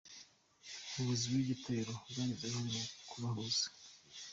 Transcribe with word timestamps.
Ubuyobozi 0.89 1.23
bw'iryo 1.29 1.55
torero 1.63 1.93
bwagize 2.09 2.45
uruhare 2.45 2.79
mu 2.83 2.85
kubahuza. 3.09 3.65